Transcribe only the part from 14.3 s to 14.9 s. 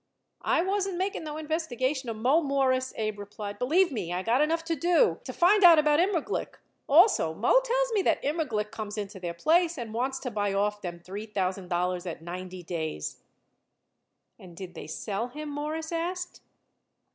"And did they